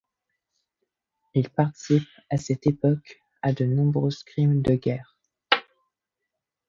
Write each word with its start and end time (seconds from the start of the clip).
Il 1.35 1.51
participe 1.51 2.07
à 2.31 2.37
cette 2.37 2.65
époque 2.65 3.21
à 3.43 3.53
de 3.53 3.65
nombreux 3.65 4.09
crimes 4.25 4.63
de 4.63 4.73
guerre. 4.73 5.15